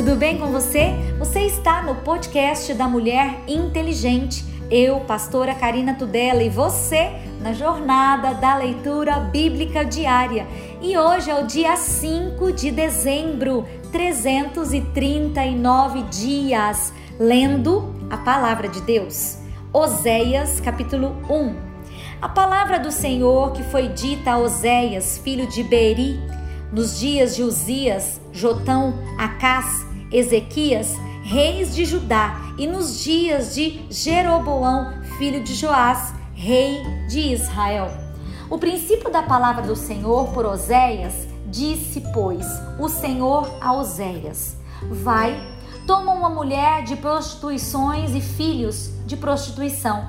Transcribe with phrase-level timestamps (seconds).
[0.00, 0.94] Tudo bem com você?
[1.18, 4.42] Você está no podcast da Mulher Inteligente.
[4.70, 10.46] Eu, pastora Karina Tudela, e você na jornada da leitura bíblica diária.
[10.80, 19.36] E hoje é o dia 5 de dezembro, 339 dias, lendo a palavra de Deus.
[19.70, 21.54] Oséias, capítulo 1.
[22.22, 26.18] A palavra do Senhor que foi dita a Oséias, filho de Beri,
[26.72, 35.02] nos dias de Uzias, Jotão, Acás, Ezequias, reis de Judá, e nos dias de Jeroboão,
[35.18, 37.90] filho de Joás, rei de Israel.
[38.48, 42.46] O princípio da palavra do Senhor por Oséias disse, pois,
[42.78, 44.56] o Senhor a Oséias:
[44.90, 45.40] Vai,
[45.86, 50.08] toma uma mulher de prostituições e filhos de prostituição,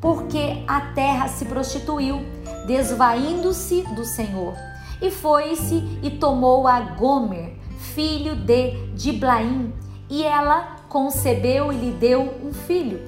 [0.00, 2.20] porque a terra se prostituiu,
[2.66, 4.54] desvaindo-se do Senhor
[5.02, 9.72] e foi-se e tomou a Gomer, filho de Diblaim,
[10.08, 13.00] e ela concebeu e lhe deu um filho.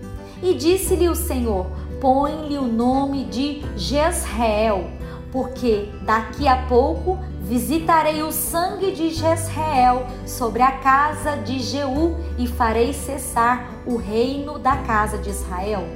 [0.43, 1.67] E disse-lhe o Senhor:
[2.01, 4.91] Põe-lhe o nome de Jezreel,
[5.33, 12.47] porque daqui a pouco visitarei o sangue de Jezreel sobre a casa de Jeú e
[12.47, 15.87] farei cessar o reino da casa de Israel.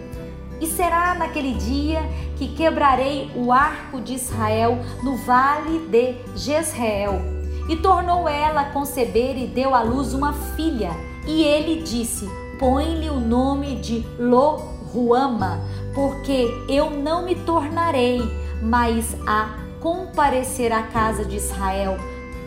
[0.61, 2.01] E será naquele dia
[2.37, 7.38] que quebrarei o arco de Israel no vale de Jezreel.
[7.69, 10.91] E tornou ela a conceber e deu à luz uma filha.
[11.27, 15.61] E ele disse: Põe-lhe o nome de Lo-Ruama,
[15.95, 18.23] porque eu não me tornarei
[18.63, 21.97] mais a comparecer à casa de Israel,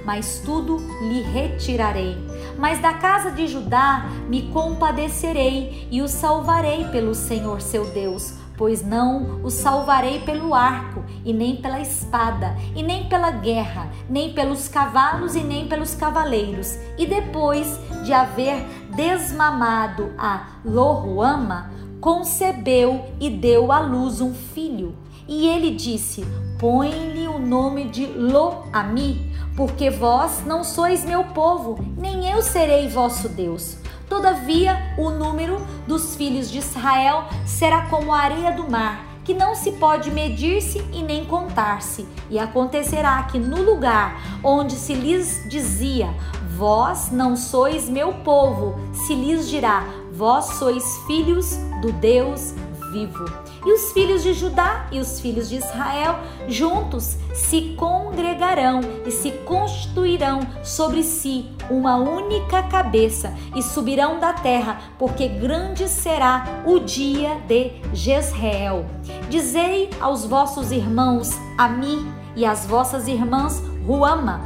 [0.04, 2.18] mas tudo lhe retirarei
[2.58, 8.86] mas da casa de Judá me compadecerei e o salvarei pelo Senhor seu Deus, pois
[8.86, 14.68] não o salvarei pelo arco, e nem pela espada, e nem pela guerra, nem pelos
[14.68, 16.78] cavalos e nem pelos cavaleiros.
[16.96, 18.64] E depois de haver
[18.96, 24.96] desmamado a Lohuama, concebeu e deu à luz um filho.
[25.28, 26.24] E ele disse:
[26.60, 33.28] Põe-lhe o nome de Lo-Ami, porque vós não sois meu povo, nem eu serei vosso
[33.28, 33.81] Deus.
[34.12, 39.56] Todavia, o número dos filhos de Israel será como a areia do mar, que não
[39.56, 42.06] se pode medir-se e nem contar-se.
[42.30, 46.14] E acontecerá que no lugar onde se lhes dizia:
[46.58, 52.54] Vós não sois meu povo, se lhes dirá: Vós sois filhos do Deus
[52.92, 53.41] vivo.
[53.66, 59.32] E os filhos de Judá e os filhos de Israel juntos se congregarão e se
[59.46, 67.36] constituirão sobre si uma única cabeça e subirão da terra, porque grande será o dia
[67.48, 68.86] de Jezreel.
[69.30, 74.42] Dizei aos vossos irmãos, a mim e às vossas irmãs, Ruama,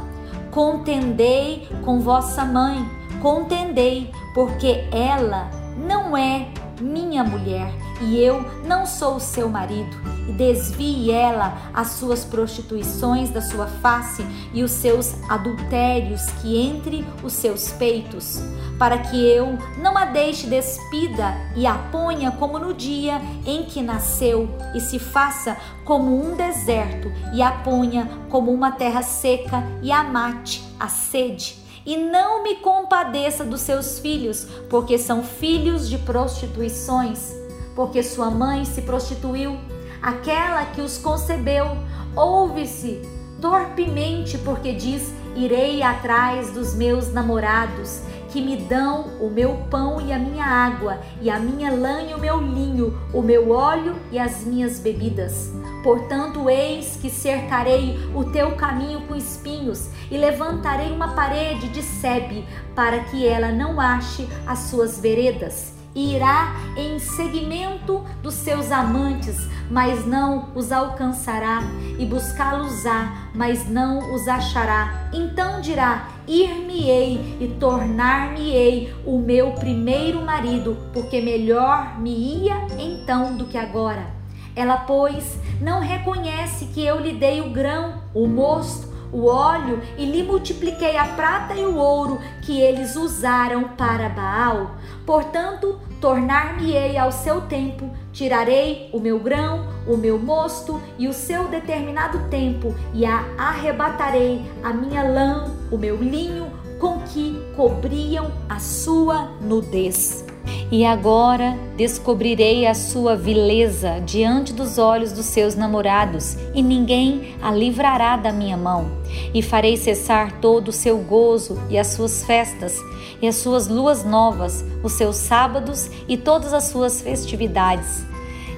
[0.50, 2.86] contendei com vossa mãe,
[3.22, 6.48] contendei, porque ela não é
[6.80, 9.96] minha mulher, e eu não sou seu marido,
[10.28, 17.06] e desvie ela as suas prostituições da sua face e os seus adultérios que entre
[17.22, 18.40] os seus peitos,
[18.78, 23.82] para que eu não a deixe despida e a ponha como no dia em que
[23.82, 29.90] nasceu, e se faça como um deserto, e a ponha como uma terra seca, e
[29.92, 35.96] a mate a sede e não me compadeça dos seus filhos, porque são filhos de
[35.98, 37.32] prostituições,
[37.76, 39.56] porque sua mãe se prostituiu,
[40.02, 41.76] aquela que os concebeu.
[42.16, 43.02] Ouve-se
[43.40, 50.12] torpemente, porque diz: Irei atrás dos meus namorados que me dão o meu pão e
[50.12, 54.18] a minha água, e a minha lã e o meu linho, o meu óleo e
[54.18, 55.52] as minhas bebidas.
[55.82, 62.44] Portanto, eis que cercarei o teu caminho com espinhos e levantarei uma parede de sebe
[62.74, 69.48] para que ela não ache as suas veredas e irá em seguimento dos seus amantes,
[69.70, 71.62] mas não os alcançará,
[71.98, 75.08] e buscá-los-á, mas não os achará.
[75.10, 83.46] Então dirá: Ir-me-ei e tornar-me-ei o meu primeiro marido, porque melhor me ia então do
[83.46, 84.14] que agora.
[84.54, 90.04] Ela, pois, não reconhece que eu lhe dei o grão, o mosto, o óleo e
[90.04, 94.72] lhe multipliquei a prata e o ouro que eles usaram para Baal.
[95.04, 101.48] Portanto, tornar-me-ei ao seu tempo, tirarei o meu grão, o meu mosto e o seu
[101.48, 108.58] determinado tempo, e a arrebatarei a minha lã, o meu linho, com que cobriam a
[108.58, 110.25] sua nudez.
[110.70, 117.52] E agora descobrirei a sua vileza diante dos olhos dos seus namorados, e ninguém a
[117.52, 118.90] livrará da minha mão.
[119.32, 122.76] E farei cessar todo o seu gozo e as suas festas,
[123.22, 128.04] e as suas luas novas, os seus sábados e todas as suas festividades.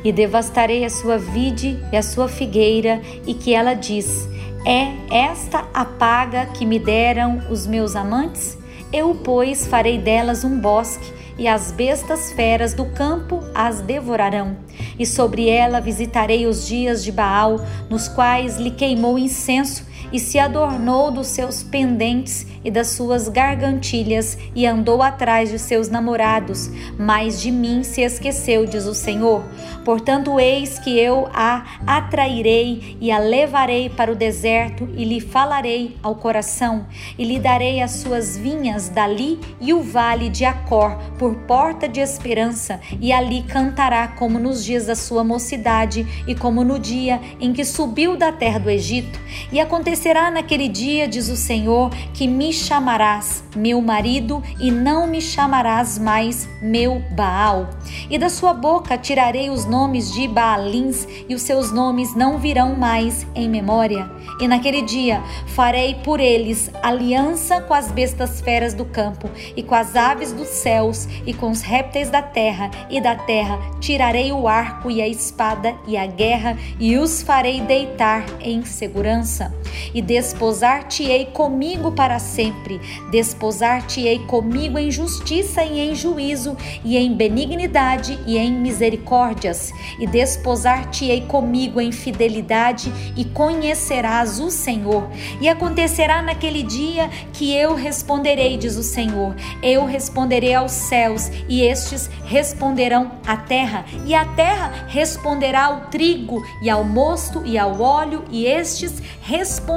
[0.03, 4.27] E devastarei a sua vide e a sua figueira, e que ela diz:
[4.65, 8.57] É esta a paga que me deram os meus amantes?
[8.91, 14.57] Eu, pois, farei delas um bosque e as bestas feras do campo as devorarão.
[14.99, 20.39] E sobre ela visitarei os dias de Baal, nos quais lhe queimou incenso e se
[20.39, 27.41] adornou dos seus pendentes e das suas gargantilhas e andou atrás de seus namorados, mas
[27.41, 29.43] de mim se esqueceu, diz o Senhor.
[29.85, 35.97] Portanto, eis que eu a atrairei e a levarei para o deserto e lhe falarei
[36.03, 36.87] ao coração
[37.19, 42.01] e lhe darei as suas vinhas dali e o vale de Acor por porta de
[42.01, 47.53] esperança e ali cantará como nos dias da sua mocidade e como no dia em
[47.53, 49.19] que subiu da terra do Egito.
[49.53, 55.19] E acontecerá naquele dia, diz o Senhor, que me chamarás meu marido e não me
[55.19, 57.71] chamarás mais meu Baal.
[58.11, 62.77] E da sua boca tirarei os nomes de Baalins e os seus nomes não virão
[62.77, 64.11] mais em memória.
[64.39, 69.75] E naquele dia farei por eles aliança com as bestas feras do campo e com
[69.75, 74.47] as aves dos céus e com os répteis da terra, e da terra tirarei o
[74.47, 79.53] arco e a espada e a guerra e os farei deitar em segurança.
[79.95, 82.81] E desposar-te-ei comigo para sempre,
[83.11, 91.23] desposar-te-ei comigo em justiça e em juízo, e em benignidade e em misericórdias, e desposar-te-ei
[91.23, 95.09] comigo em fidelidade, e conhecerás o Senhor.
[95.41, 101.63] E acontecerá naquele dia que eu responderei, diz o Senhor, eu responderei aos céus, e
[101.63, 107.81] estes responderão à terra, e a terra responderá ao trigo, e ao mosto, e ao
[107.81, 109.68] óleo, e estes responderão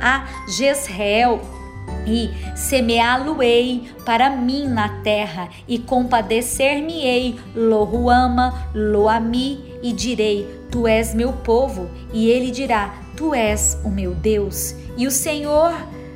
[0.00, 1.40] a Jezreel
[2.06, 11.32] e semeá-lo-ei para mim na terra, e compadecer-me-ei, Lohuama, Loami, e direi: Tu és meu
[11.32, 14.74] povo, e ele dirá: Tu és o meu Deus.
[14.96, 15.72] E o Senhor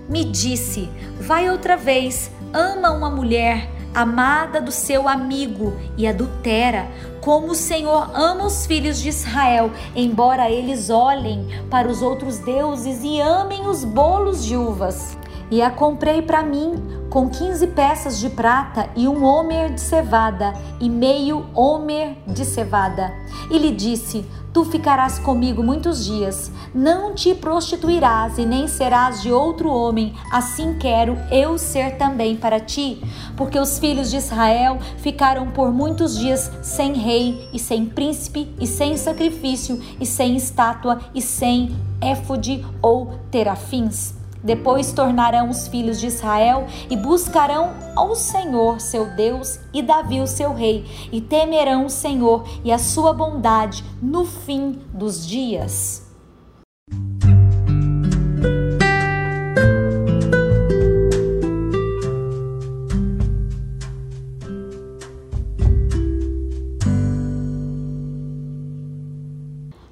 [0.09, 0.89] me disse:
[1.21, 6.89] Vai outra vez, ama uma mulher amada do seu amigo e adultera,
[7.25, 13.03] como o Senhor ama os filhos de Israel, embora eles olhem para os outros deuses
[13.03, 15.17] e amem os bolos de uvas.
[15.55, 20.53] E a comprei para mim com quinze peças de prata e um homer de cevada
[20.81, 23.13] e meio homer de cevada.
[23.49, 29.31] E lhe disse: Tu ficarás comigo muitos dias, não te prostituirás e nem serás de
[29.31, 33.01] outro homem, assim quero eu ser também para ti.
[33.37, 38.67] Porque os filhos de Israel ficaram por muitos dias sem rei e sem príncipe e
[38.67, 44.24] sem sacrifício e sem estátua e sem éfode ou terafins.
[44.45, 50.27] Depois tornarão os filhos de Israel e buscarão ao Senhor, seu Deus, e Davi, o
[50.27, 56.05] seu rei, e temerão o Senhor e a sua bondade no fim dos dias.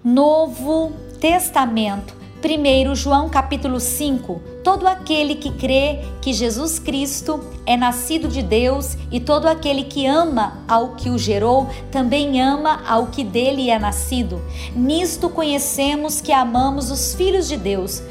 [0.04, 8.26] Novo Testamento 1 João capítulo 5: Todo aquele que crê que Jesus Cristo é nascido
[8.26, 13.22] de Deus e todo aquele que ama ao que o gerou também ama ao que
[13.22, 14.42] dele é nascido.
[14.74, 18.02] Nisto conhecemos que amamos os filhos de Deus,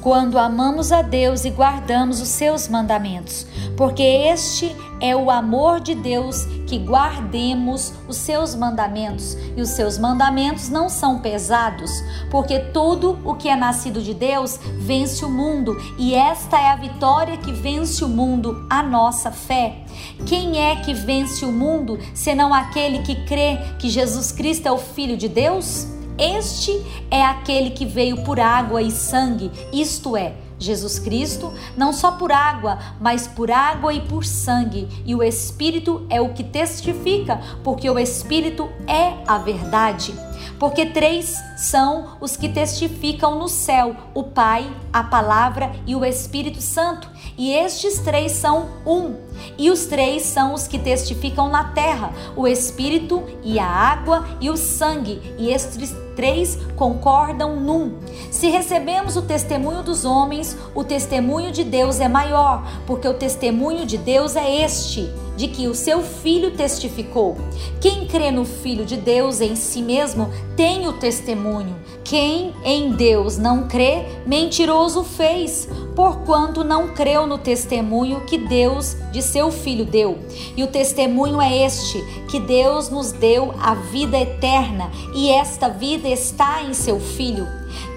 [0.00, 5.94] quando amamos a Deus e guardamos os seus mandamentos, porque este é o amor de
[5.94, 11.90] Deus que guardemos os seus mandamentos, e os seus mandamentos não são pesados,
[12.30, 16.76] porque tudo o que é nascido de Deus vence o mundo, e esta é a
[16.76, 19.84] vitória que vence o mundo, a nossa fé.
[20.26, 24.78] Quem é que vence o mundo senão aquele que crê que Jesus Cristo é o
[24.78, 25.86] Filho de Deus?
[26.18, 26.72] Este
[27.10, 32.32] é aquele que veio por água e sangue, isto é, Jesus Cristo, não só por
[32.32, 34.88] água, mas por água e por sangue.
[35.04, 40.14] E o Espírito é o que testifica, porque o Espírito é a verdade.
[40.58, 46.60] Porque três são os que testificam no céu: o Pai, a Palavra e o Espírito
[46.60, 47.10] Santo.
[47.36, 49.25] E estes três são um.
[49.58, 54.50] E os três são os que testificam na terra: o Espírito e a água e
[54.50, 55.20] o sangue.
[55.38, 57.98] E estes três concordam num.
[58.30, 63.86] Se recebemos o testemunho dos homens, o testemunho de Deus é maior, porque o testemunho
[63.86, 67.36] de Deus é este de que o seu filho testificou.
[67.80, 71.76] Quem crê no Filho de Deus em si mesmo tem o testemunho.
[72.02, 79.22] Quem em Deus não crê, mentiroso fez, porquanto não creu no testemunho que Deus de
[79.26, 80.18] seu filho deu.
[80.56, 86.08] E o testemunho é este: que Deus nos deu a vida eterna, e esta vida
[86.08, 87.46] está em seu filho.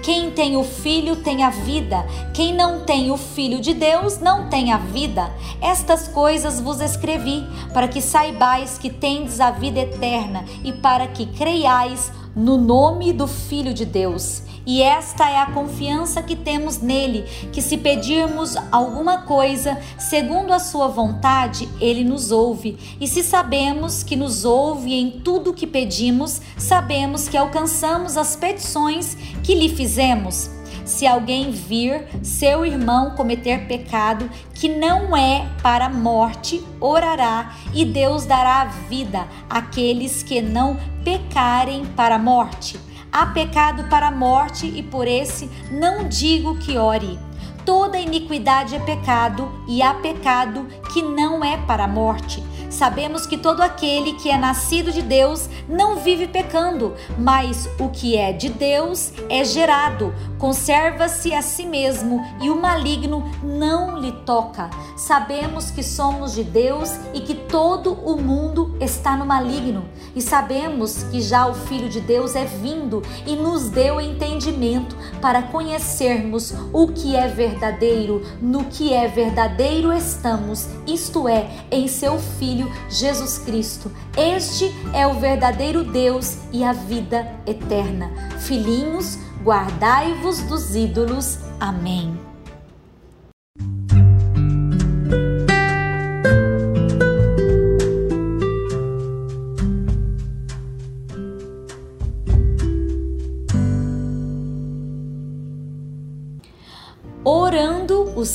[0.02, 4.48] Quem tem o Filho tem a vida, quem não tem o Filho de Deus não
[4.48, 5.30] tem a vida.
[5.60, 11.26] Estas coisas vos escrevi, para que saibais que tendes a vida eterna e para que
[11.26, 14.42] creiais no nome do Filho de Deus.
[14.66, 20.58] E esta é a confiança que temos nele, que se pedirmos alguma coisa segundo a
[20.58, 22.78] sua vontade, ele nos ouve.
[23.00, 28.36] E se sabemos que nos ouve em tudo o que pedimos, sabemos que alcançamos as
[28.36, 30.50] petições que lhe fizemos.
[30.84, 37.84] Se alguém vir seu irmão cometer pecado que não é para a morte, orará e
[37.84, 42.89] Deus dará vida àqueles que não pecarem para a morte.
[43.12, 47.18] Há pecado para a morte e por esse não digo que ore.
[47.64, 52.42] Toda iniquidade é pecado e há pecado que não é para a morte.
[52.70, 58.16] Sabemos que todo aquele que é nascido de Deus não vive pecando, mas o que
[58.16, 64.70] é de Deus é gerado, conserva-se a si mesmo e o maligno não lhe toca.
[64.96, 71.02] Sabemos que somos de Deus e que todo o mundo está no maligno, e sabemos
[71.04, 76.86] que já o Filho de Deus é vindo e nos deu entendimento para conhecermos o
[76.86, 83.90] que é verdadeiro, no que é verdadeiro estamos, isto é, em seu Filho Jesus Cristo.
[84.16, 88.10] Este é o verdadeiro Deus e a vida eterna.
[88.40, 91.38] Filhinhos, guardai-vos dos ídolos.
[91.58, 92.29] Amém.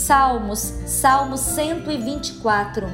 [0.06, 2.88] Salmos, Salmo 124.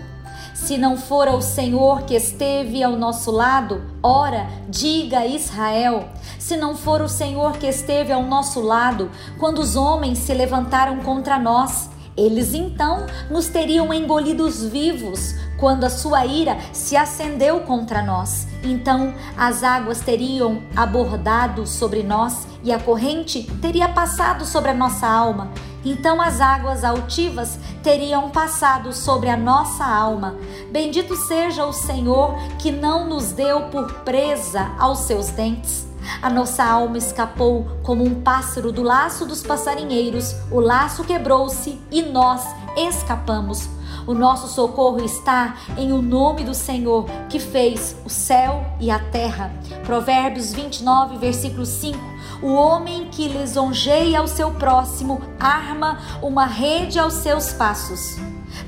[0.56, 6.08] Se não for o Senhor que esteve ao nosso lado, ora, diga Israel.
[6.40, 11.00] Se não for o Senhor que esteve ao nosso lado, quando os homens se levantaram
[11.02, 18.02] contra nós, eles então nos teriam engolidos vivos quando a sua ira se acendeu contra
[18.02, 18.48] nós.
[18.64, 25.06] Então as águas teriam abordado sobre nós e a corrente teria passado sobre a nossa
[25.06, 25.52] alma
[25.84, 30.36] então as águas altivas teriam passado sobre a nossa alma.
[30.72, 35.88] Bendito seja o Senhor que não nos deu por presa aos seus dentes.
[36.22, 40.36] A nossa alma escapou como um pássaro do laço dos passarinheiros.
[40.52, 42.44] O laço quebrou-se e nós
[42.76, 43.70] escapamos.
[44.08, 48.98] O nosso socorro está em o nome do Senhor que fez o céu e a
[48.98, 49.54] terra.
[49.86, 52.11] Provérbios 29, versículo 5.
[52.42, 58.18] O homem que lisonjeia ao seu próximo arma uma rede aos seus passos.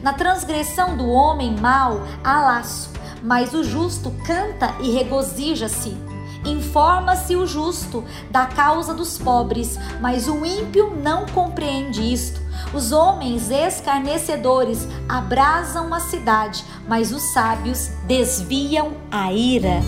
[0.04, 2.92] Na transgressão do homem mau há laço,
[3.24, 5.98] mas o justo canta e regozija-se.
[6.46, 12.42] Informa-se o justo da causa dos pobres, mas o ímpio não compreende isto.
[12.74, 19.80] Os homens escarnecedores abrasam a cidade, mas os sábios desviam a ira.